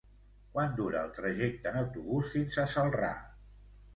Quant 0.53 0.71
dura 0.79 1.01
el 1.07 1.11
trajecte 1.17 1.69
en 1.73 1.77
autobús 1.83 2.33
fins 2.37 2.57
a 2.63 2.65
Celrà? 2.75 3.13